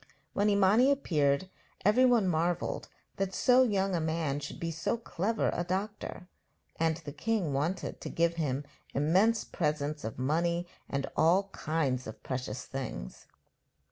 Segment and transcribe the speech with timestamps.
[0.33, 1.47] When Imani appeared
[1.85, 6.27] everyone marvelled that so young a man should be so clever a doctor;
[6.79, 8.63] and the king wanted to give him
[8.95, 13.27] immense presents of money and of all kinds of precious things.